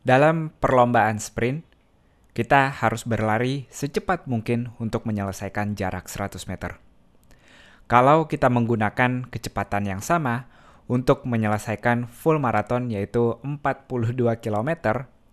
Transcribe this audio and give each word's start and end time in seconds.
Dalam 0.00 0.48
perlombaan 0.56 1.20
sprint, 1.20 1.60
kita 2.32 2.72
harus 2.72 3.04
berlari 3.04 3.68
secepat 3.68 4.24
mungkin 4.24 4.72
untuk 4.80 5.04
menyelesaikan 5.04 5.76
jarak 5.76 6.08
100 6.08 6.40
meter. 6.48 6.80
Kalau 7.84 8.24
kita 8.24 8.48
menggunakan 8.48 9.28
kecepatan 9.28 9.84
yang 9.84 10.00
sama 10.00 10.48
untuk 10.88 11.28
menyelesaikan 11.28 12.08
full 12.08 12.40
marathon 12.40 12.88
yaitu 12.88 13.36
42 13.44 14.40
km 14.40 14.70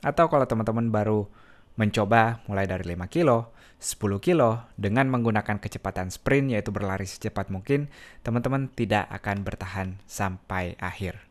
atau 0.03 0.25
kalau 0.27 0.43
teman-teman 0.43 0.91
baru 0.91 1.31
mencoba 1.79 2.43
mulai 2.51 2.67
dari 2.67 2.91
5 2.91 3.07
kilo, 3.07 3.55
10 3.79 4.19
kilo 4.19 4.67
dengan 4.75 5.07
menggunakan 5.07 5.63
kecepatan 5.63 6.11
sprint 6.11 6.51
yaitu 6.51 6.75
berlari 6.75 7.07
secepat 7.07 7.47
mungkin, 7.53 7.87
teman-teman 8.19 8.67
tidak 8.75 9.07
akan 9.15 9.47
bertahan 9.47 10.01
sampai 10.09 10.75
akhir. 10.81 11.23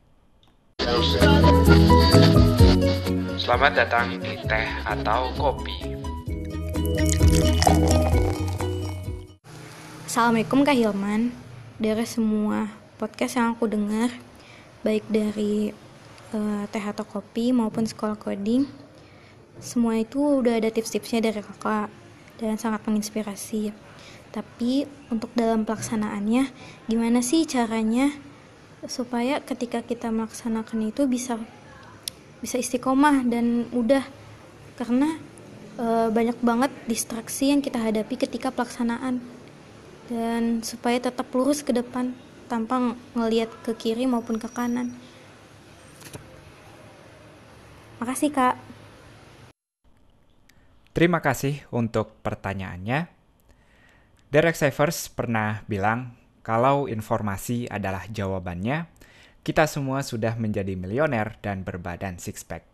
Selamat 3.47 3.79
datang 3.79 4.11
di 4.19 4.35
teh 4.43 4.69
atau 4.83 5.31
kopi. 5.39 5.95
Assalamualaikum 10.03 10.67
Kak 10.67 10.75
Hilman 10.75 11.31
Dari 11.79 12.03
semua 12.11 12.67
podcast 12.99 13.39
yang 13.39 13.55
aku 13.55 13.71
dengar 13.71 14.11
Baik 14.83 15.07
dari 15.07 15.71
uh, 16.35 16.67
teh 16.75 16.83
atau 16.83 17.07
kopi 17.07 17.55
maupun 17.55 17.87
sekolah 17.87 18.19
coding 18.19 18.67
Semua 19.63 20.03
itu 20.03 20.43
udah 20.43 20.59
ada 20.59 20.67
tips-tipsnya 20.67 21.31
dari 21.31 21.39
kakak 21.39 21.87
Dan 22.43 22.59
sangat 22.59 22.83
menginspirasi 22.83 23.71
Tapi 24.35 24.91
untuk 25.07 25.31
dalam 25.39 25.63
pelaksanaannya 25.63 26.51
Gimana 26.91 27.23
sih 27.23 27.47
caranya 27.47 28.11
Supaya 28.91 29.39
ketika 29.39 29.87
kita 29.87 30.11
melaksanakan 30.11 30.91
itu 30.91 31.07
bisa 31.07 31.39
bisa 32.41 32.61
istiqomah 32.61 33.25
dan 33.25 33.69
mudah 33.73 34.05
karena 34.77 35.17
e, 35.81 36.13
banyak 36.13 36.37
banget 36.45 36.73
distraksi 36.85 37.53
yang 37.53 37.65
kita 37.65 37.81
hadapi 37.81 38.17
ketika 38.17 38.53
pelaksanaan 38.53 39.21
dan 40.07 40.63
supaya 40.63 41.01
tetap 41.01 41.27
lurus 41.35 41.65
ke 41.65 41.73
depan 41.75 42.15
tanpa 42.47 42.95
ngelihat 43.17 43.51
ke 43.67 43.75
kiri 43.75 44.07
maupun 44.07 44.39
ke 44.39 44.47
kanan. 44.47 44.95
Makasih 47.99 48.31
kak. 48.31 48.55
Terima 50.97 51.21
kasih 51.21 51.61
untuk 51.73 52.17
pertanyaannya. 52.25 53.09
Derek 54.33 54.57
Savers 54.57 55.13
pernah 55.13 55.61
bilang 55.69 56.17
kalau 56.41 56.87
informasi 56.87 57.67
adalah 57.67 58.07
jawabannya, 58.07 58.96
kita 59.47 59.71
semua 59.71 60.03
sudah 60.03 60.35
menjadi 60.35 60.75
milioner 60.75 61.39
dan 61.39 61.63
berbadan 61.63 62.19
six 62.19 62.43
pack. 62.43 62.67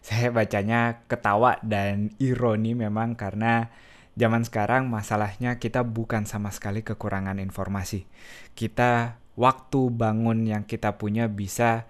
Saya 0.00 0.32
bacanya 0.32 1.04
ketawa 1.04 1.60
dan 1.60 2.16
ironi 2.16 2.72
memang 2.72 3.12
karena 3.12 3.68
zaman 4.16 4.40
sekarang 4.40 4.88
masalahnya 4.88 5.60
kita 5.60 5.84
bukan 5.84 6.24
sama 6.24 6.48
sekali 6.48 6.80
kekurangan 6.80 7.36
informasi. 7.44 8.08
Kita 8.56 9.20
waktu 9.36 9.80
bangun 9.92 10.48
yang 10.48 10.64
kita 10.64 10.96
punya 10.96 11.28
bisa 11.28 11.84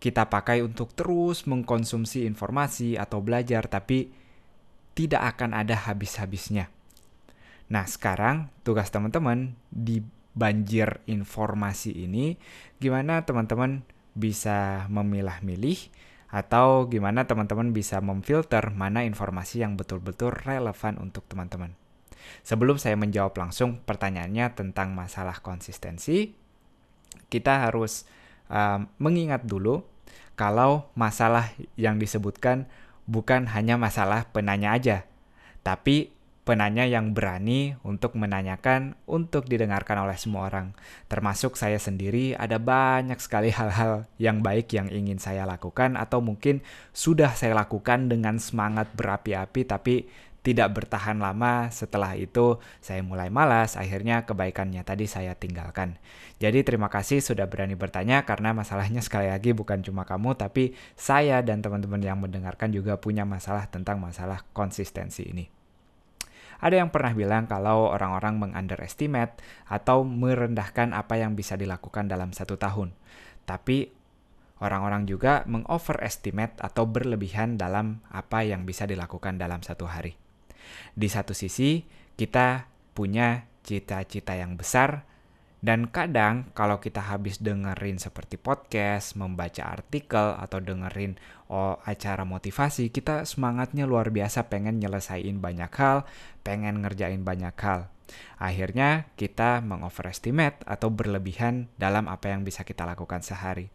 kita 0.00 0.32
pakai 0.32 0.64
untuk 0.64 0.96
terus 0.96 1.44
mengkonsumsi 1.44 2.24
informasi 2.24 2.96
atau 2.96 3.20
belajar 3.20 3.68
tapi 3.68 4.08
tidak 4.96 5.36
akan 5.36 5.52
ada 5.52 5.84
habis-habisnya. 5.84 6.72
Nah, 7.68 7.84
sekarang 7.84 8.48
tugas 8.64 8.88
teman-teman 8.88 9.52
di 9.68 10.00
banjir 10.34 11.00
informasi 11.06 11.94
ini, 11.94 12.36
gimana 12.82 13.22
teman-teman 13.22 13.86
bisa 14.14 14.86
memilah-milih 14.90 15.90
atau 16.34 16.90
gimana 16.90 17.30
teman-teman 17.30 17.70
bisa 17.70 18.02
memfilter 18.02 18.74
mana 18.74 19.06
informasi 19.06 19.62
yang 19.62 19.78
betul-betul 19.78 20.34
relevan 20.34 20.98
untuk 20.98 21.22
teman-teman. 21.30 21.78
Sebelum 22.42 22.80
saya 22.80 22.98
menjawab 22.98 23.36
langsung 23.38 23.78
pertanyaannya 23.86 24.58
tentang 24.58 24.90
masalah 24.96 25.38
konsistensi, 25.38 26.34
kita 27.30 27.70
harus 27.70 28.08
um, 28.50 28.90
mengingat 28.98 29.46
dulu 29.46 29.86
kalau 30.34 30.90
masalah 30.98 31.54
yang 31.78 32.02
disebutkan 32.02 32.66
bukan 33.06 33.46
hanya 33.54 33.78
masalah 33.78 34.26
penanya 34.34 34.74
aja, 34.74 34.96
tapi 35.62 36.13
penanya 36.44 36.84
yang 36.84 37.16
berani 37.16 37.72
untuk 37.82 38.20
menanyakan 38.20 39.00
untuk 39.08 39.48
didengarkan 39.48 40.04
oleh 40.04 40.16
semua 40.20 40.52
orang. 40.52 40.76
Termasuk 41.08 41.56
saya 41.56 41.80
sendiri 41.80 42.36
ada 42.36 42.60
banyak 42.60 43.16
sekali 43.16 43.48
hal-hal 43.48 44.04
yang 44.20 44.44
baik 44.44 44.68
yang 44.76 44.92
ingin 44.92 45.16
saya 45.16 45.48
lakukan 45.48 45.96
atau 45.96 46.20
mungkin 46.20 46.60
sudah 46.92 47.32
saya 47.32 47.56
lakukan 47.56 48.12
dengan 48.12 48.36
semangat 48.36 48.92
berapi-api 48.92 49.60
tapi 49.64 49.96
tidak 50.44 50.76
bertahan 50.76 51.16
lama 51.16 51.72
setelah 51.72 52.12
itu 52.20 52.60
saya 52.84 53.00
mulai 53.00 53.32
malas 53.32 53.80
akhirnya 53.80 54.28
kebaikannya 54.28 54.84
tadi 54.84 55.08
saya 55.08 55.32
tinggalkan. 55.32 55.96
Jadi 56.36 56.60
terima 56.60 56.92
kasih 56.92 57.24
sudah 57.24 57.48
berani 57.48 57.72
bertanya 57.72 58.28
karena 58.28 58.52
masalahnya 58.52 59.00
sekali 59.06 59.32
lagi 59.32 59.56
bukan 59.56 59.80
cuma 59.80 60.04
kamu 60.04 60.36
tapi 60.36 60.76
saya 60.92 61.40
dan 61.40 61.64
teman-teman 61.64 62.04
yang 62.04 62.20
mendengarkan 62.20 62.68
juga 62.68 63.00
punya 63.00 63.24
masalah 63.24 63.64
tentang 63.72 63.96
masalah 63.96 64.44
konsistensi 64.52 65.24
ini. 65.24 65.53
Ada 66.60 66.82
yang 66.82 66.90
pernah 66.90 67.14
bilang 67.14 67.44
kalau 67.48 67.90
orang-orang 67.90 68.38
mengunderestimate 68.38 69.40
atau 69.66 70.02
merendahkan 70.06 70.94
apa 70.94 71.18
yang 71.18 71.34
bisa 71.34 71.54
dilakukan 71.58 72.06
dalam 72.10 72.34
satu 72.34 72.58
tahun. 72.58 72.92
Tapi 73.44 73.90
orang-orang 74.62 75.04
juga 75.04 75.42
mengoverestimate 75.44 76.60
atau 76.62 76.86
berlebihan 76.86 77.58
dalam 77.58 78.00
apa 78.12 78.46
yang 78.46 78.64
bisa 78.64 78.86
dilakukan 78.86 79.36
dalam 79.36 79.60
satu 79.60 79.88
hari. 79.90 80.14
Di 80.94 81.08
satu 81.10 81.36
sisi, 81.36 81.84
kita 82.14 82.70
punya 82.94 83.50
cita-cita 83.66 84.36
yang 84.38 84.54
besar, 84.54 85.08
dan 85.64 85.88
kadang 85.88 86.52
kalau 86.52 86.76
kita 86.76 87.00
habis 87.00 87.40
dengerin 87.40 87.96
seperti 87.96 88.36
podcast, 88.36 89.16
membaca 89.16 89.64
artikel, 89.64 90.36
atau 90.36 90.60
dengerin 90.60 91.16
oh, 91.48 91.80
acara 91.88 92.28
motivasi, 92.28 92.92
kita 92.92 93.24
semangatnya 93.24 93.88
luar 93.88 94.12
biasa 94.12 94.52
pengen 94.52 94.76
nyelesain 94.76 95.40
banyak 95.40 95.72
hal, 95.72 96.04
pengen 96.44 96.84
ngerjain 96.84 97.24
banyak 97.24 97.56
hal. 97.56 97.88
Akhirnya 98.36 99.08
kita 99.16 99.64
mengoverestimate 99.64 100.60
atau 100.68 100.92
berlebihan 100.92 101.72
dalam 101.80 102.12
apa 102.12 102.28
yang 102.28 102.44
bisa 102.44 102.60
kita 102.60 102.84
lakukan 102.84 103.24
sehari. 103.24 103.72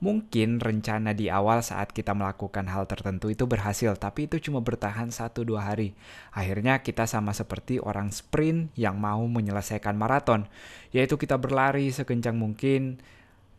Mungkin 0.00 0.64
rencana 0.64 1.12
di 1.12 1.28
awal 1.28 1.60
saat 1.60 1.92
kita 1.92 2.16
melakukan 2.16 2.64
hal 2.72 2.88
tertentu 2.88 3.28
itu 3.28 3.44
berhasil, 3.44 3.92
tapi 4.00 4.32
itu 4.32 4.40
cuma 4.40 4.64
bertahan 4.64 5.12
1-2 5.12 5.60
hari. 5.60 5.92
Akhirnya 6.32 6.80
kita 6.80 7.04
sama 7.04 7.36
seperti 7.36 7.76
orang 7.76 8.08
sprint 8.08 8.72
yang 8.80 8.96
mau 8.96 9.20
menyelesaikan 9.28 10.00
maraton, 10.00 10.48
yaitu 10.88 11.20
kita 11.20 11.36
berlari 11.36 11.92
sekencang 11.92 12.32
mungkin, 12.32 12.96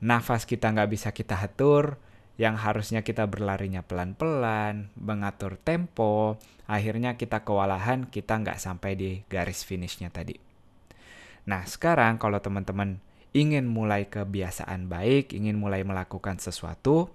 nafas 0.02 0.50
kita 0.50 0.74
nggak 0.74 0.90
bisa 0.90 1.14
kita 1.14 1.38
atur, 1.38 2.02
yang 2.42 2.58
harusnya 2.58 3.06
kita 3.06 3.30
berlarinya 3.30 3.86
pelan-pelan, 3.86 4.90
mengatur 4.98 5.62
tempo, 5.62 6.42
akhirnya 6.66 7.22
kita 7.22 7.46
kewalahan, 7.46 8.10
kita 8.10 8.42
nggak 8.42 8.58
sampai 8.58 8.98
di 8.98 9.22
garis 9.30 9.62
finishnya 9.62 10.10
tadi. 10.10 10.34
Nah 11.46 11.70
sekarang 11.70 12.18
kalau 12.18 12.42
teman-teman 12.42 12.98
ingin 13.32 13.68
mulai 13.68 14.08
kebiasaan 14.12 14.92
baik, 14.92 15.32
ingin 15.32 15.56
mulai 15.56 15.88
melakukan 15.88 16.40
sesuatu, 16.40 17.12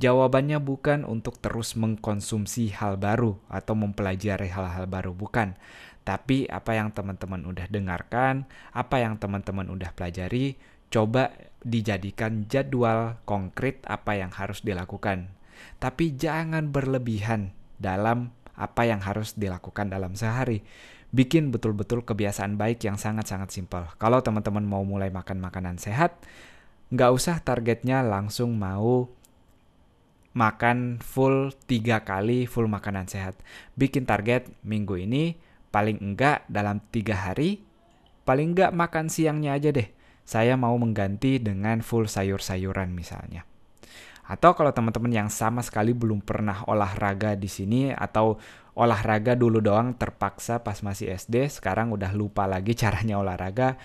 jawabannya 0.00 0.58
bukan 0.60 1.04
untuk 1.04 1.38
terus 1.38 1.76
mengkonsumsi 1.76 2.72
hal 2.74 2.96
baru 2.96 3.36
atau 3.52 3.76
mempelajari 3.76 4.48
hal-hal 4.48 4.88
baru, 4.88 5.12
bukan. 5.12 5.56
Tapi 6.04 6.44
apa 6.52 6.76
yang 6.76 6.92
teman-teman 6.92 7.48
udah 7.48 7.64
dengarkan, 7.68 8.44
apa 8.76 9.00
yang 9.00 9.16
teman-teman 9.16 9.72
udah 9.72 9.92
pelajari, 9.96 10.56
coba 10.92 11.32
dijadikan 11.64 12.44
jadwal 12.44 13.16
konkret 13.24 13.80
apa 13.88 14.20
yang 14.20 14.28
harus 14.28 14.60
dilakukan. 14.60 15.32
Tapi 15.80 16.12
jangan 16.12 16.68
berlebihan 16.68 17.56
dalam 17.80 18.36
apa 18.54 18.86
yang 18.86 19.02
harus 19.02 19.34
dilakukan 19.34 19.90
dalam 19.90 20.14
sehari 20.14 20.62
bikin 21.14 21.54
betul-betul 21.54 22.02
kebiasaan 22.02 22.58
baik 22.58 22.82
yang 22.82 22.98
sangat-sangat 22.98 23.54
simpel. 23.54 23.86
Kalau 24.02 24.18
teman-teman 24.18 24.66
mau 24.66 24.82
mulai 24.82 25.14
makan 25.14 25.38
makanan 25.38 25.78
sehat, 25.78 26.18
nggak 26.90 27.10
usah 27.14 27.38
targetnya 27.38 28.02
langsung 28.02 28.58
mau 28.58 29.06
makan 30.34 30.98
full 30.98 31.54
tiga 31.70 32.02
kali 32.02 32.50
full 32.50 32.66
makanan 32.66 33.06
sehat. 33.06 33.38
Bikin 33.78 34.10
target 34.10 34.50
minggu 34.66 34.98
ini 34.98 35.38
paling 35.70 36.02
enggak 36.02 36.42
dalam 36.50 36.82
tiga 36.90 37.14
hari, 37.14 37.62
paling 38.26 38.58
enggak 38.58 38.74
makan 38.74 39.06
siangnya 39.06 39.54
aja 39.54 39.70
deh. 39.70 39.86
Saya 40.26 40.58
mau 40.58 40.74
mengganti 40.74 41.38
dengan 41.38 41.78
full 41.78 42.10
sayur-sayuran 42.10 42.90
misalnya. 42.90 43.46
Atau 44.24 44.56
kalau 44.56 44.72
teman-teman 44.72 45.12
yang 45.12 45.28
sama 45.28 45.60
sekali 45.60 45.92
belum 45.92 46.24
pernah 46.24 46.64
olahraga 46.64 47.36
di 47.36 47.48
sini 47.48 47.92
atau 47.92 48.40
olahraga 48.72 49.36
dulu 49.36 49.60
doang 49.60 49.94
terpaksa 49.94 50.64
pas 50.64 50.80
masih 50.80 51.12
SD, 51.12 51.52
sekarang 51.52 51.92
udah 51.92 52.10
lupa 52.16 52.48
lagi 52.48 52.72
caranya 52.82 53.20
olahraga, 53.20 53.76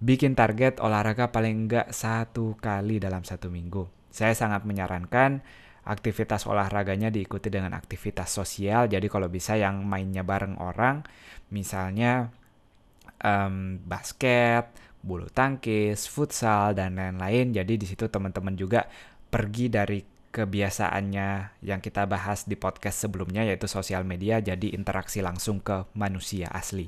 bikin 0.00 0.32
target 0.32 0.80
olahraga 0.80 1.28
paling 1.28 1.68
enggak 1.68 1.92
satu 1.92 2.56
kali 2.56 2.96
dalam 2.96 3.22
satu 3.22 3.52
minggu. 3.52 3.84
Saya 4.08 4.32
sangat 4.32 4.64
menyarankan 4.64 5.44
aktivitas 5.84 6.48
olahraganya 6.48 7.12
diikuti 7.12 7.52
dengan 7.52 7.76
aktivitas 7.76 8.32
sosial. 8.32 8.88
Jadi 8.88 9.06
kalau 9.12 9.28
bisa 9.28 9.60
yang 9.60 9.84
mainnya 9.84 10.24
bareng 10.24 10.56
orang, 10.56 11.04
misalnya 11.52 12.32
um, 13.20 13.76
basket, 13.84 14.72
bulu 15.04 15.28
tangkis, 15.28 16.08
futsal 16.08 16.72
dan 16.72 16.96
lain-lain. 16.96 17.52
Jadi 17.52 17.76
di 17.76 17.86
situ 17.86 18.08
teman-teman 18.08 18.56
juga 18.56 18.88
pergi 19.34 19.66
dari 19.66 19.98
kebiasaannya 20.30 21.58
yang 21.66 21.82
kita 21.82 22.06
bahas 22.06 22.46
di 22.46 22.54
podcast 22.54 23.02
sebelumnya 23.02 23.42
yaitu 23.42 23.66
sosial 23.66 24.06
media 24.06 24.38
jadi 24.38 24.70
interaksi 24.70 25.26
langsung 25.26 25.58
ke 25.58 25.90
manusia 25.98 26.46
asli. 26.54 26.86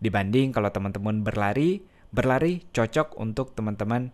Dibanding 0.00 0.56
kalau 0.56 0.72
teman-teman 0.72 1.20
berlari, 1.20 1.84
berlari 2.08 2.64
cocok 2.72 3.20
untuk 3.20 3.52
teman-teman 3.52 4.08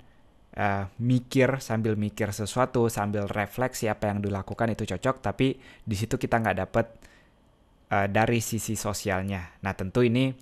uh, 0.58 0.90
mikir 0.98 1.62
sambil 1.62 1.94
mikir 1.94 2.34
sesuatu 2.34 2.90
sambil 2.90 3.30
refleksi 3.30 3.86
apa 3.86 4.10
yang 4.10 4.18
dilakukan 4.18 4.74
itu 4.74 4.82
cocok 4.88 5.22
tapi 5.22 5.54
di 5.86 5.94
situ 5.94 6.18
kita 6.18 6.42
nggak 6.42 6.58
dapet 6.66 6.86
uh, 7.94 8.08
dari 8.10 8.40
sisi 8.40 8.74
sosialnya 8.74 9.60
nah 9.62 9.76
tentu 9.76 10.02
ini 10.02 10.32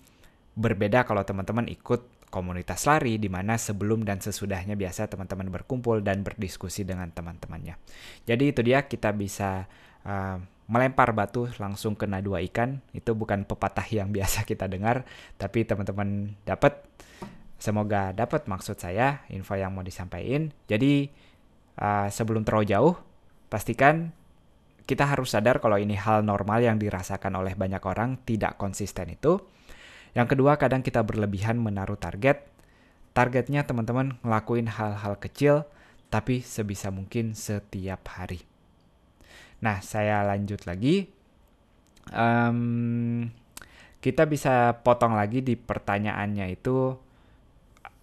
berbeda 0.55 1.03
kalau 1.03 1.27
teman-teman 1.27 1.67
ikut 1.67 2.14
komunitas 2.35 2.83
lari 2.91 3.23
di 3.23 3.31
mana 3.31 3.55
sebelum 3.55 4.03
dan 4.03 4.19
sesudahnya 4.19 4.75
biasa 4.75 5.07
teman-teman 5.07 5.55
berkumpul 5.55 6.03
dan 6.03 6.27
berdiskusi 6.27 6.83
dengan 6.83 7.15
teman-temannya 7.15 7.79
jadi 8.27 8.45
itu 8.51 8.61
dia 8.67 8.91
kita 8.91 9.15
bisa 9.15 9.71
uh, 10.03 10.43
melempar 10.67 11.15
batu 11.15 11.47
langsung 11.63 11.95
kena 11.95 12.19
dua 12.19 12.43
ikan 12.51 12.83
itu 12.91 13.15
bukan 13.15 13.47
pepatah 13.47 13.87
yang 13.87 14.11
biasa 14.17 14.43
kita 14.43 14.67
dengar 14.67 15.07
tapi 15.39 15.63
teman-teman 15.63 16.35
dapat 16.43 16.83
Semoga 17.65 18.13
dapat 18.13 18.45
maksud 18.45 18.77
saya 18.77 19.25
info 19.33 19.57
yang 19.57 19.73
mau 19.73 19.81
disampaikan. 19.81 20.53
Jadi 20.69 21.09
uh, 21.81 22.13
sebelum 22.13 22.45
terlalu 22.45 22.69
jauh, 22.69 22.95
pastikan 23.49 24.13
kita 24.85 25.09
harus 25.09 25.33
sadar 25.33 25.65
kalau 25.65 25.81
ini 25.81 25.97
hal 25.97 26.21
normal 26.21 26.61
yang 26.61 26.77
dirasakan 26.77 27.33
oleh 27.41 27.57
banyak 27.57 27.81
orang 27.81 28.21
tidak 28.29 28.61
konsisten 28.61 29.17
itu. 29.17 29.41
Yang 30.15 30.39
kedua, 30.39 30.57
kadang 30.57 30.81
kita 30.81 31.03
berlebihan 31.03 31.59
menaruh 31.59 31.99
target. 31.99 32.47
Targetnya 33.15 33.67
teman-teman 33.67 34.19
ngelakuin 34.23 34.71
hal-hal 34.71 35.19
kecil, 35.19 35.67
tapi 36.11 36.43
sebisa 36.43 36.95
mungkin 36.95 37.35
setiap 37.35 38.07
hari. 38.15 38.43
Nah, 39.63 39.83
saya 39.83 40.23
lanjut 40.23 40.67
lagi. 40.67 41.11
Um, 42.15 43.31
kita 43.99 44.29
bisa 44.29 44.85
potong 44.85 45.17
lagi 45.17 45.41
di 45.41 45.57
pertanyaannya 45.57 46.47
itu 46.53 46.93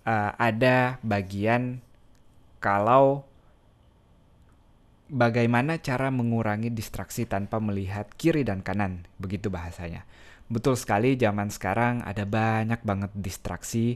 uh, 0.04 0.32
ada 0.34 0.98
bagian 1.06 1.78
kalau 2.58 3.22
bagaimana 5.12 5.78
cara 5.78 6.10
mengurangi 6.10 6.72
distraksi 6.72 7.28
tanpa 7.28 7.60
melihat 7.60 8.10
kiri 8.16 8.42
dan 8.48 8.66
kanan, 8.66 9.06
begitu 9.20 9.52
bahasanya. 9.52 10.08
Betul 10.52 10.76
sekali 10.76 11.16
zaman 11.16 11.48
sekarang 11.48 12.04
ada 12.04 12.28
banyak 12.28 12.84
banget 12.84 13.12
distraksi 13.16 13.96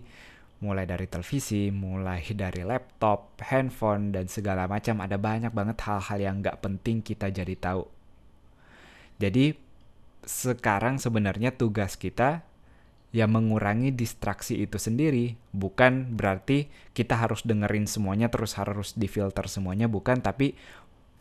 mulai 0.64 0.88
dari 0.88 1.04
televisi, 1.12 1.68
mulai 1.68 2.24
dari 2.32 2.64
laptop, 2.64 3.36
handphone, 3.44 4.16
dan 4.16 4.32
segala 4.32 4.64
macam. 4.72 5.04
Ada 5.04 5.20
banyak 5.20 5.52
banget 5.52 5.78
hal-hal 5.84 6.20
yang 6.24 6.40
nggak 6.40 6.64
penting 6.64 7.04
kita 7.04 7.28
jadi 7.28 7.60
tahu. 7.60 7.84
Jadi 9.20 9.52
sekarang 10.24 10.96
sebenarnya 10.96 11.52
tugas 11.52 12.00
kita 12.00 12.42
ya 13.16 13.28
mengurangi 13.32 13.96
distraksi 13.96 14.60
itu 14.60 14.76
sendiri 14.76 15.40
bukan 15.56 16.18
berarti 16.20 16.68
kita 16.92 17.16
harus 17.16 17.48
dengerin 17.48 17.88
semuanya 17.88 18.28
terus 18.28 18.60
harus 18.60 18.92
difilter 18.92 19.48
semuanya 19.48 19.88
bukan 19.88 20.20
tapi 20.20 20.52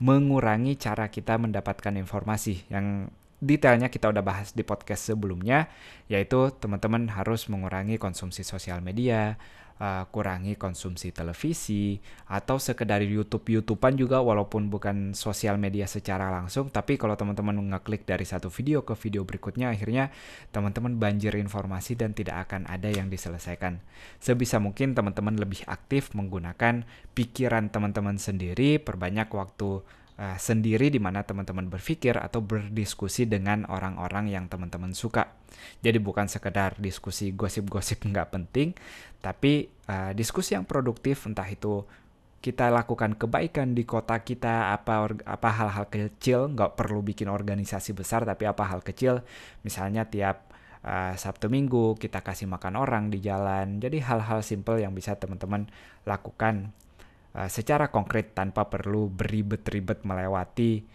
mengurangi 0.02 0.74
cara 0.74 1.06
kita 1.06 1.38
mendapatkan 1.38 1.94
informasi 1.94 2.66
yang 2.66 3.12
detailnya 3.44 3.92
kita 3.92 4.08
udah 4.08 4.24
bahas 4.24 4.56
di 4.56 4.64
podcast 4.64 5.12
sebelumnya 5.12 5.68
yaitu 6.08 6.48
teman-teman 6.56 7.12
harus 7.12 7.46
mengurangi 7.52 8.00
konsumsi 8.00 8.40
sosial 8.40 8.80
media 8.80 9.36
uh, 9.78 10.04
kurangi 10.10 10.54
konsumsi 10.54 11.10
televisi 11.10 11.98
atau 12.30 12.58
sekedar 12.60 13.02
YouTube 13.02 13.46
YouTubean 13.60 13.98
juga 13.98 14.22
walaupun 14.22 14.70
bukan 14.70 15.12
sosial 15.16 15.58
media 15.58 15.88
secara 15.88 16.30
langsung 16.30 16.70
tapi 16.70 16.98
kalau 16.98 17.18
teman-teman 17.18 17.56
ngeklik 17.74 18.06
dari 18.06 18.26
satu 18.26 18.50
video 18.50 18.82
ke 18.86 18.94
video 18.98 19.26
berikutnya 19.26 19.72
akhirnya 19.72 20.10
teman-teman 20.54 20.98
banjir 20.98 21.34
informasi 21.38 21.98
dan 21.98 22.14
tidak 22.14 22.48
akan 22.50 22.66
ada 22.70 22.90
yang 22.90 23.10
diselesaikan. 23.10 23.82
Sebisa 24.18 24.58
mungkin 24.62 24.94
teman-teman 24.94 25.36
lebih 25.38 25.66
aktif 25.66 26.12
menggunakan 26.14 26.86
pikiran 27.12 27.70
teman-teman 27.70 28.16
sendiri 28.18 28.78
perbanyak 28.78 29.28
waktu 29.30 29.82
uh, 30.18 30.38
sendiri 30.38 30.90
di 30.90 31.00
mana 31.02 31.22
teman-teman 31.26 31.66
berpikir 31.70 32.18
atau 32.18 32.42
berdiskusi 32.42 33.26
dengan 33.26 33.66
orang-orang 33.66 34.30
yang 34.30 34.46
teman-teman 34.46 34.94
suka. 34.94 35.34
Jadi 35.80 35.98
bukan 36.02 36.26
sekedar 36.26 36.78
diskusi 36.78 37.34
gosip-gosip 37.34 38.04
nggak 38.10 38.28
penting, 38.30 38.74
tapi 39.22 39.70
uh, 39.90 40.12
diskusi 40.14 40.54
yang 40.54 40.66
produktif 40.66 41.26
entah 41.26 41.46
itu 41.46 41.86
kita 42.44 42.68
lakukan 42.68 43.16
kebaikan 43.16 43.72
di 43.72 43.88
kota 43.88 44.20
kita 44.20 44.76
apa 44.76 45.08
apa 45.24 45.48
hal-hal 45.48 45.88
kecil 45.88 46.52
nggak 46.52 46.76
perlu 46.76 47.00
bikin 47.00 47.32
organisasi 47.32 47.96
besar 47.96 48.28
tapi 48.28 48.44
apa 48.44 48.68
hal 48.68 48.84
kecil. 48.84 49.24
Misalnya 49.64 50.04
tiap 50.04 50.52
uh, 50.84 51.16
Sabtu 51.16 51.48
Minggu 51.48 51.96
kita 51.96 52.20
kasih 52.20 52.44
makan 52.44 52.76
orang 52.76 53.08
di 53.08 53.24
jalan. 53.24 53.80
Jadi 53.80 54.04
hal-hal 54.04 54.44
simple 54.44 54.76
yang 54.76 54.92
bisa 54.92 55.16
teman-teman 55.16 55.72
lakukan 56.04 56.76
uh, 57.34 57.50
secara 57.50 57.90
konkret 57.90 58.32
tanpa 58.32 58.70
perlu 58.70 59.10
beribet-ribet 59.10 60.06
melewati 60.06 60.86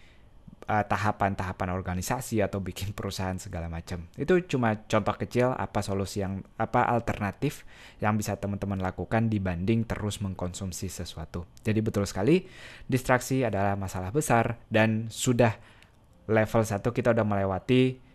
uh, 0.66 0.84
tahapan-tahapan 0.84 1.68
organisasi 1.72 2.40
atau 2.40 2.58
bikin 2.62 2.96
perusahaan 2.96 3.36
segala 3.36 3.70
macam. 3.70 4.08
Itu 4.16 4.42
cuma 4.48 4.80
contoh 4.86 5.14
kecil 5.16 5.52
apa 5.54 5.80
solusi 5.84 6.24
yang 6.24 6.42
apa 6.56 6.84
alternatif 6.88 7.64
yang 8.00 8.16
bisa 8.16 8.36
teman-teman 8.40 8.80
lakukan 8.80 9.28
dibanding 9.28 9.84
terus 9.84 10.22
mengkonsumsi 10.22 10.88
sesuatu. 10.88 11.44
Jadi 11.62 11.78
betul 11.84 12.04
sekali 12.08 12.44
distraksi 12.88 13.44
adalah 13.46 13.74
masalah 13.74 14.10
besar 14.10 14.60
dan 14.72 15.10
sudah 15.12 15.54
level 16.30 16.62
1 16.62 16.80
kita 16.80 17.10
udah 17.10 17.26
melewati 17.26 18.09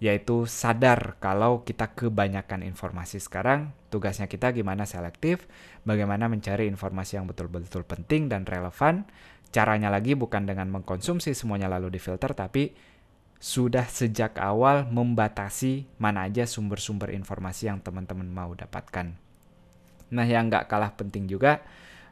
yaitu 0.00 0.48
sadar 0.48 1.20
kalau 1.20 1.60
kita 1.60 1.92
kebanyakan 1.92 2.64
informasi 2.64 3.20
sekarang, 3.20 3.76
tugasnya 3.92 4.32
kita 4.32 4.48
gimana 4.56 4.88
selektif, 4.88 5.44
bagaimana 5.84 6.24
mencari 6.24 6.64
informasi 6.72 7.20
yang 7.20 7.28
betul-betul 7.28 7.84
penting 7.84 8.32
dan 8.32 8.48
relevan. 8.48 9.04
Caranya 9.52 9.92
lagi 9.92 10.16
bukan 10.16 10.48
dengan 10.48 10.72
mengkonsumsi 10.72 11.36
semuanya 11.36 11.68
lalu 11.68 12.00
difilter, 12.00 12.32
tapi 12.32 12.72
sudah 13.40 13.84
sejak 13.84 14.40
awal 14.40 14.88
membatasi 14.88 15.84
mana 16.00 16.28
aja 16.28 16.48
sumber-sumber 16.48 17.12
informasi 17.12 17.68
yang 17.68 17.84
teman-teman 17.84 18.28
mau 18.28 18.56
dapatkan. 18.56 19.12
Nah, 20.16 20.26
yang 20.26 20.48
nggak 20.48 20.64
kalah 20.64 20.96
penting 20.96 21.28
juga, 21.28 21.60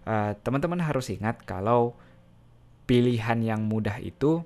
eh, 0.05 0.37
teman-teman 0.45 0.85
harus 0.85 1.09
ingat 1.09 1.41
kalau 1.49 1.97
pilihan 2.85 3.41
yang 3.45 3.65
mudah 3.65 3.97
itu 4.01 4.45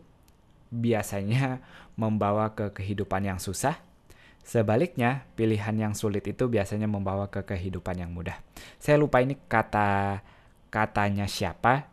biasanya 0.72 1.60
membawa 2.00 2.56
ke 2.56 2.72
kehidupan 2.72 3.28
yang 3.28 3.36
susah. 3.36 3.76
Sebaliknya, 4.42 5.28
pilihan 5.38 5.76
yang 5.78 5.94
sulit 5.94 6.26
itu 6.26 6.50
biasanya 6.50 6.90
membawa 6.90 7.30
ke 7.30 7.46
kehidupan 7.46 8.02
yang 8.02 8.10
mudah. 8.10 8.42
Saya 8.82 8.98
lupa 8.98 9.22
ini 9.22 9.38
kata 9.38 10.18
katanya 10.72 11.30
siapa, 11.30 11.86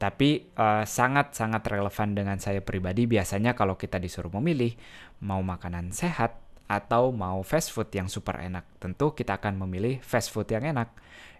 tapi 0.00 0.48
sangat 0.56 0.80
eh, 0.80 0.86
sangat-sangat 0.88 1.62
relevan 1.68 2.08
dengan 2.16 2.38
saya 2.40 2.64
pribadi. 2.64 3.04
Biasanya 3.04 3.52
kalau 3.52 3.76
kita 3.76 4.00
disuruh 4.00 4.32
memilih 4.40 4.72
mau 5.20 5.44
makanan 5.44 5.92
sehat 5.92 6.40
atau 6.72 7.12
mau 7.12 7.44
fast 7.44 7.68
food 7.68 7.92
yang 7.92 8.08
super 8.08 8.40
enak, 8.40 8.64
tentu 8.80 9.12
kita 9.12 9.36
akan 9.36 9.60
memilih 9.66 10.00
fast 10.00 10.32
food 10.32 10.48
yang 10.48 10.64
enak. 10.64 10.88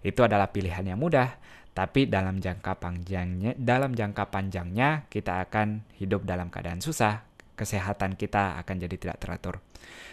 Itu 0.05 0.27
adalah 0.27 0.53
pilihan 0.53 0.85
yang 0.85 1.01
mudah, 1.01 1.41
tapi 1.73 2.05
dalam 2.05 2.37
jangka 2.37 2.77
panjangnya 2.77 3.57
dalam 3.57 3.97
jangka 3.97 4.29
panjangnya 4.29 5.09
kita 5.09 5.49
akan 5.49 5.89
hidup 5.97 6.29
dalam 6.29 6.53
keadaan 6.53 6.85
susah 6.85 7.25
kesehatan 7.57 8.17
kita 8.17 8.59
akan 8.65 8.77
jadi 8.81 8.97
tidak 8.97 9.19
teratur. 9.23 9.61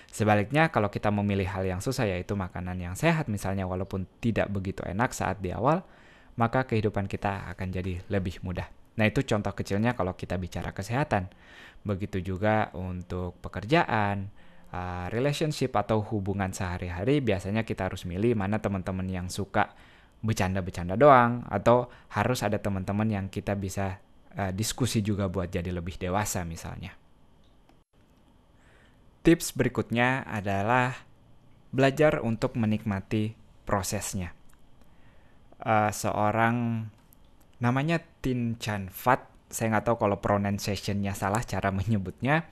Sebaliknya 0.10 0.74
kalau 0.74 0.89
kita 0.89 1.13
memilih 1.13 1.46
hal 1.50 1.63
yang 1.66 1.82
susah 1.82 2.10
yaitu 2.10 2.34
makanan 2.34 2.78
yang 2.82 2.96
sehat 2.98 3.30
misalnya 3.30 3.70
walaupun 3.70 4.10
tidak 4.20 4.50
begitu 4.50 4.82
enak 4.86 5.13
saat 5.13 5.38
di 5.39 5.54
awal 5.54 5.86
maka 6.39 6.66
kehidupan 6.66 7.06
kita 7.06 7.51
akan 7.54 7.68
jadi 7.70 8.00
lebih 8.08 8.42
mudah. 8.42 8.68
Nah 8.96 9.06
itu 9.06 9.24
contoh 9.24 9.51
kecilnya 9.51 9.94
kalau 9.96 10.16
kita 10.16 10.39
bicara 10.39 10.72
kesehatan. 10.72 11.32
Begitu 11.84 12.20
juga 12.24 12.72
untuk 12.75 13.39
pekerjaan 13.39 14.32
uh, 14.72 15.08
relationship 15.12 15.75
atau 15.75 16.04
hubungan 16.04 16.51
sehari-hari 16.51 17.24
biasanya 17.24 17.63
kita 17.63 17.92
harus 17.92 18.04
milih 18.04 18.36
mana 18.36 18.60
teman-teman 18.60 19.08
yang 19.08 19.28
suka 19.28 19.75
bercanda-bercanda 20.20 21.00
doang 21.00 21.48
atau 21.48 21.88
harus 22.12 22.44
ada 22.44 22.60
teman-teman 22.60 23.08
yang 23.08 23.26
kita 23.32 23.56
bisa 23.56 24.04
uh, 24.36 24.52
diskusi 24.52 25.00
juga 25.00 25.32
buat 25.32 25.48
jadi 25.48 25.72
lebih 25.72 25.96
dewasa 25.96 26.44
misalnya. 26.44 26.96
Tips 29.24 29.56
berikutnya 29.56 30.28
adalah 30.28 30.96
belajar 31.70 32.20
untuk 32.24 32.56
menikmati 32.56 33.36
prosesnya. 33.68 34.36
Uh, 35.60 35.92
seorang 35.92 36.88
namanya 37.60 38.00
Tin 38.24 38.56
Chan 38.56 38.88
Fat 38.88 39.28
saya 39.50 39.74
nggak 39.76 39.86
tahu 39.92 39.98
kalau 40.08 40.18
pronunciation-nya 40.22 41.18
salah 41.18 41.42
cara 41.42 41.74
menyebutnya. 41.74 42.46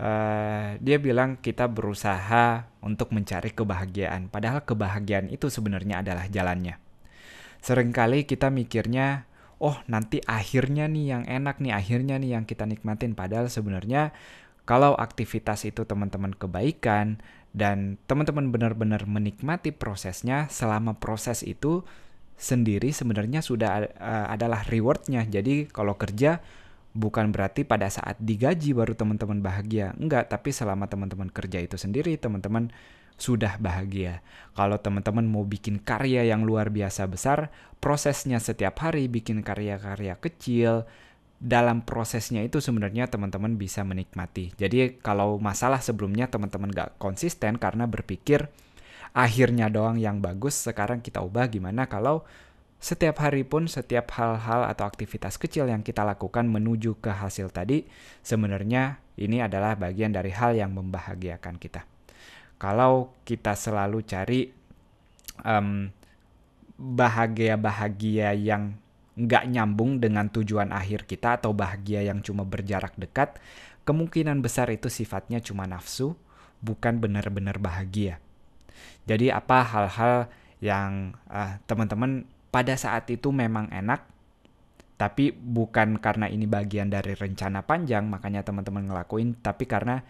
Uh, 0.00 0.80
dia 0.80 0.96
bilang 0.96 1.36
kita 1.36 1.68
berusaha 1.68 2.72
untuk 2.80 3.12
mencari 3.12 3.52
kebahagiaan, 3.52 4.32
padahal 4.32 4.64
kebahagiaan 4.64 5.28
itu 5.28 5.52
sebenarnya 5.52 6.00
adalah 6.00 6.24
jalannya. 6.24 6.80
Seringkali 7.60 8.24
kita 8.24 8.48
mikirnya, 8.48 9.28
oh 9.60 9.76
nanti 9.92 10.24
akhirnya 10.24 10.88
nih 10.88 11.04
yang 11.04 11.24
enak 11.28 11.60
nih, 11.60 11.76
akhirnya 11.76 12.16
nih 12.16 12.32
yang 12.32 12.48
kita 12.48 12.64
nikmatin, 12.64 13.12
padahal 13.12 13.52
sebenarnya 13.52 14.16
kalau 14.64 14.96
aktivitas 14.96 15.68
itu 15.68 15.84
teman-teman 15.84 16.32
kebaikan 16.32 17.20
dan 17.52 18.00
teman-teman 18.08 18.48
benar-benar 18.48 19.04
menikmati 19.04 19.68
prosesnya, 19.68 20.48
selama 20.48 20.96
proses 20.96 21.44
itu 21.44 21.84
sendiri 22.40 22.88
sebenarnya 22.88 23.44
sudah 23.44 23.84
uh, 24.00 24.32
adalah 24.32 24.64
rewardnya. 24.64 25.28
Jadi 25.28 25.68
kalau 25.68 26.00
kerja 26.00 26.40
bukan 26.90 27.30
berarti 27.30 27.62
pada 27.62 27.86
saat 27.86 28.18
digaji 28.18 28.74
baru 28.74 28.94
teman-teman 28.98 29.38
bahagia. 29.42 29.94
Enggak, 29.96 30.30
tapi 30.30 30.50
selama 30.50 30.90
teman-teman 30.90 31.30
kerja 31.30 31.62
itu 31.62 31.78
sendiri 31.78 32.18
teman-teman 32.18 32.70
sudah 33.20 33.60
bahagia. 33.60 34.24
Kalau 34.56 34.80
teman-teman 34.80 35.28
mau 35.28 35.44
bikin 35.44 35.78
karya 35.78 36.24
yang 36.24 36.42
luar 36.42 36.72
biasa 36.72 37.04
besar, 37.06 37.52
prosesnya 37.78 38.40
setiap 38.40 38.80
hari 38.80 39.06
bikin 39.12 39.44
karya-karya 39.44 40.16
kecil, 40.16 40.88
dalam 41.40 41.80
prosesnya 41.84 42.44
itu 42.44 42.60
sebenarnya 42.60 43.08
teman-teman 43.08 43.56
bisa 43.56 43.80
menikmati. 43.80 44.52
Jadi 44.60 45.00
kalau 45.00 45.40
masalah 45.40 45.80
sebelumnya 45.80 46.28
teman-teman 46.28 46.68
gak 46.68 47.00
konsisten 47.00 47.56
karena 47.56 47.88
berpikir 47.88 48.52
akhirnya 49.16 49.72
doang 49.72 49.96
yang 49.96 50.20
bagus, 50.20 50.56
sekarang 50.56 51.00
kita 51.00 51.24
ubah 51.24 51.48
gimana 51.48 51.88
kalau 51.88 52.28
setiap 52.80 53.20
hari 53.20 53.44
pun 53.44 53.68
setiap 53.68 54.08
hal-hal 54.16 54.64
atau 54.64 54.88
aktivitas 54.88 55.36
kecil 55.36 55.68
yang 55.68 55.84
kita 55.84 56.00
lakukan 56.00 56.48
menuju 56.48 56.96
ke 56.96 57.12
hasil 57.12 57.52
tadi 57.52 57.84
sebenarnya 58.24 59.04
ini 59.20 59.44
adalah 59.44 59.76
bagian 59.76 60.16
dari 60.16 60.32
hal 60.32 60.56
yang 60.56 60.72
membahagiakan 60.72 61.60
kita. 61.60 61.84
Kalau 62.56 63.12
kita 63.28 63.52
selalu 63.52 64.00
cari 64.08 64.48
um, 65.44 65.92
bahagia-bahagia 66.80 68.32
yang 68.32 68.80
nggak 69.20 69.44
nyambung 69.52 70.00
dengan 70.00 70.32
tujuan 70.32 70.72
akhir 70.72 71.04
kita 71.04 71.36
atau 71.36 71.52
bahagia 71.52 72.00
yang 72.00 72.24
cuma 72.24 72.48
berjarak 72.48 72.96
dekat, 72.96 73.36
kemungkinan 73.84 74.40
besar 74.40 74.72
itu 74.72 74.88
sifatnya 74.88 75.44
cuma 75.44 75.68
nafsu, 75.68 76.16
bukan 76.64 76.96
benar-benar 76.96 77.60
bahagia. 77.60 78.16
Jadi 79.04 79.28
apa 79.28 79.60
hal-hal 79.60 80.32
yang 80.64 81.16
uh, 81.28 81.60
teman-teman 81.68 82.24
pada 82.50 82.74
saat 82.74 83.06
itu 83.10 83.30
memang 83.30 83.70
enak, 83.70 84.06
tapi 85.00 85.32
bukan 85.32 85.96
karena 85.96 86.28
ini 86.28 86.44
bagian 86.44 86.92
dari 86.92 87.16
rencana 87.16 87.64
panjang 87.64 88.04
makanya 88.10 88.44
teman-teman 88.44 88.90
ngelakuin, 88.90 89.38
tapi 89.40 89.64
karena 89.64 90.04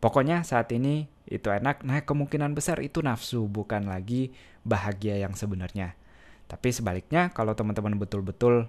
pokoknya 0.00 0.46
saat 0.46 0.72
ini 0.72 1.10
itu 1.28 1.52
enak, 1.52 1.84
nah 1.84 2.00
kemungkinan 2.00 2.56
besar 2.56 2.80
itu 2.80 3.04
nafsu 3.04 3.44
bukan 3.46 3.86
lagi 3.90 4.32
bahagia 4.64 5.20
yang 5.20 5.36
sebenarnya. 5.36 5.94
Tapi 6.48 6.74
sebaliknya 6.74 7.30
kalau 7.30 7.54
teman-teman 7.54 7.94
betul-betul 8.00 8.66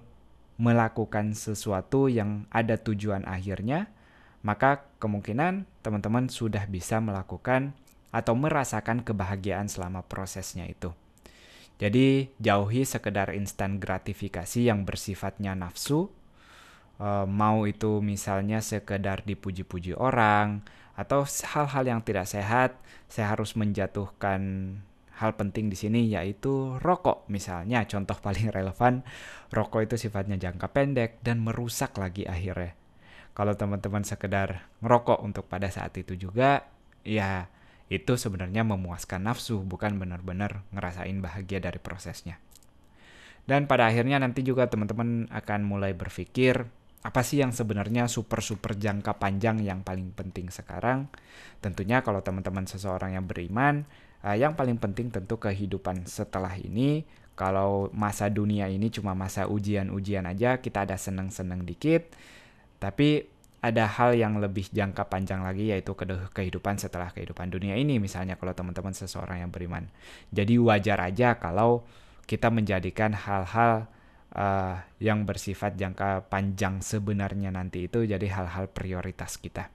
melakukan 0.60 1.34
sesuatu 1.34 2.06
yang 2.06 2.46
ada 2.52 2.78
tujuan 2.78 3.26
akhirnya, 3.26 3.90
maka 4.46 4.86
kemungkinan 5.02 5.66
teman-teman 5.82 6.30
sudah 6.30 6.68
bisa 6.70 7.02
melakukan 7.02 7.74
atau 8.12 8.36
merasakan 8.36 9.00
kebahagiaan 9.02 9.66
selama 9.66 10.04
prosesnya 10.04 10.68
itu. 10.68 10.92
Jadi 11.82 12.30
jauhi 12.38 12.86
sekedar 12.86 13.34
instan 13.34 13.82
gratifikasi 13.82 14.62
yang 14.62 14.86
bersifatnya 14.86 15.58
nafsu, 15.58 16.06
e, 17.02 17.26
mau 17.26 17.66
itu 17.66 17.98
misalnya 17.98 18.62
sekedar 18.62 19.26
dipuji-puji 19.26 19.98
orang, 19.98 20.62
atau 20.94 21.26
hal-hal 21.26 21.84
yang 21.90 22.00
tidak 22.06 22.30
sehat, 22.30 22.78
saya 23.10 23.34
harus 23.34 23.58
menjatuhkan 23.58 24.40
hal 25.18 25.34
penting 25.34 25.70
di 25.70 25.76
sini 25.76 26.06
yaitu 26.06 26.78
rokok 26.78 27.26
misalnya. 27.26 27.82
Contoh 27.90 28.14
paling 28.26 28.54
relevan 28.54 29.02
rokok 29.50 29.82
itu 29.82 30.06
sifatnya 30.06 30.38
jangka 30.38 30.70
pendek 30.70 31.18
dan 31.26 31.42
merusak 31.42 31.98
lagi 31.98 32.30
akhirnya. 32.30 32.78
Kalau 33.34 33.58
teman-teman 33.58 34.04
sekedar 34.06 34.68
ngerokok 34.84 35.24
untuk 35.24 35.48
pada 35.50 35.66
saat 35.66 35.96
itu 35.98 36.14
juga 36.14 36.68
ya 37.02 37.48
itu 37.92 38.16
sebenarnya 38.16 38.64
memuaskan 38.64 39.28
nafsu, 39.28 39.60
bukan 39.60 40.00
benar-benar 40.00 40.64
ngerasain 40.72 41.20
bahagia 41.20 41.60
dari 41.60 41.76
prosesnya. 41.76 42.40
Dan 43.44 43.68
pada 43.68 43.92
akhirnya 43.92 44.16
nanti 44.16 44.40
juga 44.40 44.70
teman-teman 44.72 45.28
akan 45.28 45.60
mulai 45.60 45.92
berpikir, 45.92 46.64
apa 47.02 47.20
sih 47.26 47.42
yang 47.42 47.50
sebenarnya 47.50 48.06
super-super 48.06 48.78
jangka 48.78 49.18
panjang 49.18 49.60
yang 49.60 49.82
paling 49.82 50.14
penting 50.14 50.48
sekarang? 50.48 51.10
Tentunya 51.58 52.00
kalau 52.00 52.22
teman-teman 52.22 52.64
seseorang 52.64 53.18
yang 53.18 53.26
beriman, 53.26 53.84
uh, 54.22 54.38
yang 54.38 54.54
paling 54.54 54.78
penting 54.78 55.10
tentu 55.10 55.36
kehidupan 55.36 56.06
setelah 56.06 56.54
ini. 56.56 57.04
Kalau 57.34 57.90
masa 57.90 58.30
dunia 58.30 58.70
ini 58.70 58.92
cuma 58.92 59.18
masa 59.18 59.50
ujian-ujian 59.50 60.28
aja, 60.30 60.62
kita 60.62 60.86
ada 60.86 60.94
seneng-seneng 60.94 61.66
dikit. 61.66 62.14
Tapi 62.78 63.31
ada 63.62 63.86
hal 63.86 64.18
yang 64.18 64.42
lebih 64.42 64.66
jangka 64.74 65.06
panjang 65.06 65.46
lagi 65.46 65.70
yaitu 65.70 65.94
kehidupan 66.34 66.82
setelah 66.82 67.14
kehidupan 67.14 67.46
dunia 67.46 67.78
ini 67.78 68.02
misalnya 68.02 68.34
kalau 68.34 68.50
teman-teman 68.50 68.90
seseorang 68.90 69.46
yang 69.46 69.54
beriman. 69.54 69.86
Jadi 70.34 70.58
wajar 70.58 70.98
aja 70.98 71.38
kalau 71.38 71.86
kita 72.26 72.50
menjadikan 72.50 73.14
hal-hal 73.14 73.86
uh, 74.34 74.82
yang 74.98 75.22
bersifat 75.22 75.78
jangka 75.78 76.26
panjang 76.26 76.82
sebenarnya 76.82 77.54
nanti 77.54 77.86
itu 77.86 78.02
jadi 78.02 78.26
hal-hal 78.34 78.66
prioritas 78.66 79.38
kita. 79.38 79.70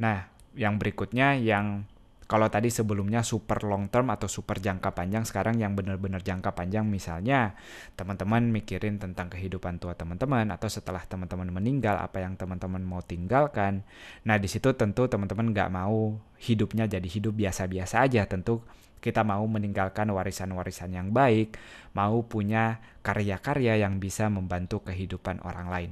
Nah, 0.00 0.32
yang 0.56 0.80
berikutnya 0.80 1.36
yang 1.36 1.84
kalau 2.26 2.50
tadi 2.50 2.74
sebelumnya 2.74 3.22
super 3.22 3.62
long 3.62 3.86
term 3.86 4.10
atau 4.10 4.26
super 4.26 4.58
jangka 4.58 4.98
panjang, 4.98 5.22
sekarang 5.22 5.62
yang 5.62 5.78
benar-benar 5.78 6.26
jangka 6.26 6.58
panjang 6.58 6.82
misalnya 6.82 7.54
teman-teman 7.94 8.50
mikirin 8.50 8.98
tentang 8.98 9.30
kehidupan 9.30 9.78
tua 9.78 9.94
teman-teman 9.94 10.50
atau 10.50 10.66
setelah 10.66 11.06
teman-teman 11.06 11.54
meninggal 11.54 11.94
apa 11.94 12.26
yang 12.26 12.34
teman-teman 12.34 12.82
mau 12.82 12.98
tinggalkan. 12.98 13.86
Nah 14.26 14.42
di 14.42 14.50
situ 14.50 14.74
tentu 14.74 15.06
teman-teman 15.06 15.54
nggak 15.54 15.70
mau 15.70 16.18
hidupnya 16.42 16.90
jadi 16.90 17.06
hidup 17.06 17.38
biasa-biasa 17.38 18.02
aja. 18.02 18.26
Tentu 18.26 18.66
kita 18.98 19.22
mau 19.22 19.46
meninggalkan 19.46 20.10
warisan-warisan 20.10 20.98
yang 20.98 21.14
baik, 21.14 21.54
mau 21.94 22.26
punya 22.26 22.82
karya-karya 23.06 23.78
yang 23.86 24.02
bisa 24.02 24.26
membantu 24.26 24.82
kehidupan 24.82 25.46
orang 25.46 25.70
lain. 25.70 25.90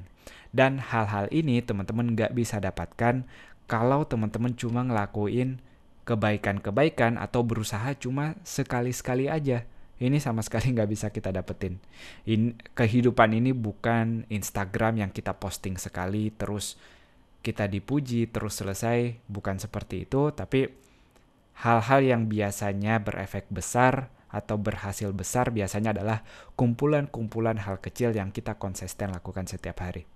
Dan 0.50 0.82
hal-hal 0.82 1.30
ini 1.30 1.62
teman-teman 1.62 2.18
nggak 2.18 2.34
bisa 2.34 2.58
dapatkan 2.58 3.22
kalau 3.70 4.02
teman-teman 4.02 4.58
cuma 4.58 4.82
ngelakuin 4.82 5.62
kebaikan-kebaikan 6.04 7.16
atau 7.16 7.42
berusaha 7.42 7.96
cuma 7.96 8.36
sekali-sekali 8.44 9.28
aja. 9.32 9.64
Ini 9.98 10.20
sama 10.20 10.44
sekali 10.44 10.70
nggak 10.76 10.90
bisa 10.90 11.08
kita 11.08 11.32
dapetin. 11.32 11.80
In, 12.28 12.60
kehidupan 12.76 13.32
ini 13.32 13.56
bukan 13.56 14.28
Instagram 14.28 15.00
yang 15.00 15.10
kita 15.10 15.36
posting 15.36 15.80
sekali 15.80 16.30
terus 16.32 16.76
kita 17.44 17.68
dipuji 17.68 18.32
terus 18.32 18.56
selesai, 18.56 19.20
bukan 19.28 19.60
seperti 19.60 20.08
itu, 20.08 20.32
tapi 20.32 20.64
hal-hal 21.60 22.00
yang 22.00 22.22
biasanya 22.24 23.04
berefek 23.04 23.52
besar 23.52 24.08
atau 24.32 24.58
berhasil 24.58 25.12
besar 25.14 25.52
biasanya 25.54 25.94
adalah 25.94 26.26
kumpulan-kumpulan 26.58 27.60
hal 27.62 27.78
kecil 27.78 28.10
yang 28.16 28.34
kita 28.34 28.56
konsisten 28.56 29.12
lakukan 29.12 29.46
setiap 29.46 29.84
hari. 29.84 30.08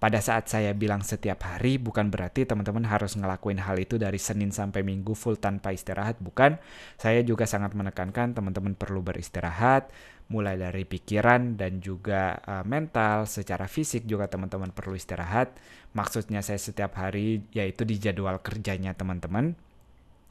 Pada 0.00 0.16
saat 0.24 0.48
saya 0.48 0.72
bilang 0.72 1.04
setiap 1.04 1.44
hari, 1.44 1.76
bukan 1.76 2.08
berarti 2.08 2.48
teman-teman 2.48 2.88
harus 2.88 3.20
ngelakuin 3.20 3.60
hal 3.60 3.76
itu 3.76 4.00
dari 4.00 4.16
Senin 4.16 4.48
sampai 4.48 4.80
Minggu 4.80 5.12
full 5.12 5.36
tanpa 5.36 5.76
istirahat, 5.76 6.16
bukan. 6.24 6.56
Saya 6.96 7.20
juga 7.20 7.44
sangat 7.44 7.76
menekankan 7.76 8.32
teman-teman 8.32 8.72
perlu 8.80 9.04
beristirahat, 9.04 9.92
mulai 10.32 10.56
dari 10.56 10.88
pikiran 10.88 11.60
dan 11.60 11.84
juga 11.84 12.40
uh, 12.48 12.64
mental, 12.64 13.28
secara 13.28 13.68
fisik 13.68 14.08
juga 14.08 14.24
teman-teman 14.24 14.72
perlu 14.72 14.96
istirahat. 14.96 15.52
Maksudnya 15.92 16.40
saya 16.40 16.56
setiap 16.56 16.96
hari 16.96 17.44
yaitu 17.52 17.84
di 17.84 18.00
jadwal 18.00 18.40
kerjanya 18.40 18.96
teman-teman. 18.96 19.52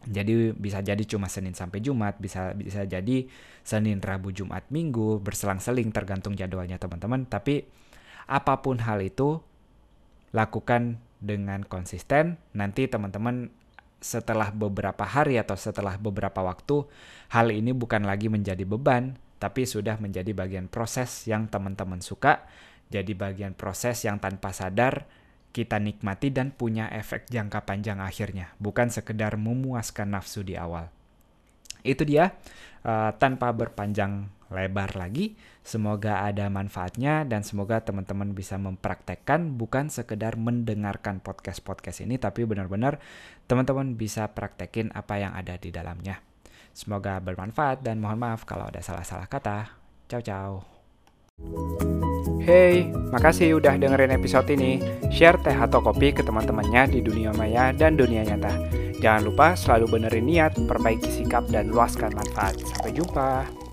Jadi 0.10 0.56
bisa 0.58 0.82
jadi 0.82 1.04
cuma 1.06 1.30
Senin 1.30 1.54
sampai 1.54 1.84
Jumat, 1.84 2.18
bisa 2.18 2.58
bisa 2.58 2.90
jadi 2.90 3.30
Senin, 3.62 4.02
Rabu, 4.02 4.34
Jumat, 4.34 4.66
Minggu, 4.74 5.22
berselang-seling 5.22 5.94
tergantung 5.94 6.34
jadwalnya 6.34 6.82
teman-teman. 6.82 7.30
Tapi 7.30 7.68
apa 8.30 8.62
pun 8.62 8.78
hal 8.86 9.02
itu 9.02 9.42
lakukan 10.30 11.02
dengan 11.18 11.66
konsisten. 11.66 12.38
Nanti 12.54 12.86
teman-teman 12.86 13.50
setelah 14.00 14.54
beberapa 14.56 15.04
hari 15.04 15.36
atau 15.36 15.60
setelah 15.60 16.00
beberapa 16.00 16.40
waktu, 16.40 16.88
hal 17.36 17.52
ini 17.52 17.76
bukan 17.76 18.08
lagi 18.08 18.32
menjadi 18.32 18.64
beban, 18.64 19.20
tapi 19.44 19.68
sudah 19.68 20.00
menjadi 20.00 20.32
bagian 20.32 20.72
proses 20.72 21.28
yang 21.28 21.52
teman-teman 21.52 22.00
suka, 22.00 22.48
jadi 22.88 23.12
bagian 23.12 23.52
proses 23.58 24.00
yang 24.08 24.24
tanpa 24.24 24.56
sadar 24.56 25.04
kita 25.52 25.82
nikmati 25.82 26.32
dan 26.32 26.54
punya 26.54 26.88
efek 26.94 27.28
jangka 27.28 27.68
panjang 27.68 28.00
akhirnya, 28.00 28.56
bukan 28.62 28.88
sekedar 28.88 29.36
memuaskan 29.36 30.16
nafsu 30.16 30.48
di 30.48 30.56
awal. 30.56 30.88
Itu 31.84 32.08
dia, 32.08 32.38
uh, 32.88 33.12
tanpa 33.20 33.52
berpanjang 33.52 34.32
lebar 34.50 34.98
lagi. 34.98 35.38
Semoga 35.62 36.26
ada 36.26 36.50
manfaatnya 36.50 37.26
dan 37.26 37.46
semoga 37.46 37.82
teman-teman 37.82 38.34
bisa 38.34 38.58
mempraktekkan 38.58 39.58
bukan 39.58 39.94
sekedar 39.94 40.36
mendengarkan 40.36 41.22
podcast-podcast 41.22 42.06
ini 42.06 42.18
tapi 42.18 42.46
benar-benar 42.46 42.98
teman-teman 43.46 43.94
bisa 43.98 44.30
praktekin 44.34 44.90
apa 44.94 45.22
yang 45.22 45.34
ada 45.34 45.58
di 45.58 45.70
dalamnya. 45.70 46.22
Semoga 46.74 47.18
bermanfaat 47.22 47.82
dan 47.82 48.02
mohon 48.02 48.22
maaf 48.22 48.46
kalau 48.46 48.70
ada 48.70 48.82
salah-salah 48.82 49.30
kata. 49.30 49.74
Ciao 50.10 50.22
ciao. 50.22 50.52
Hey, 52.44 52.90
makasih 53.14 53.62
udah 53.62 53.78
dengerin 53.78 54.16
episode 54.16 54.50
ini. 54.52 54.82
Share 55.14 55.40
teh 55.40 55.56
atau 55.56 55.80
kopi 55.80 56.12
ke 56.12 56.26
teman-temannya 56.26 56.90
di 56.92 57.00
dunia 57.00 57.32
maya 57.36 57.70
dan 57.76 57.96
dunia 57.96 58.26
nyata. 58.26 58.54
Jangan 59.00 59.22
lupa 59.32 59.48
selalu 59.56 60.00
benerin 60.00 60.28
niat, 60.28 60.60
perbaiki 60.68 61.08
sikap, 61.08 61.48
dan 61.48 61.72
luaskan 61.72 62.12
manfaat. 62.12 62.60
Sampai 62.60 62.92
jumpa. 62.92 63.69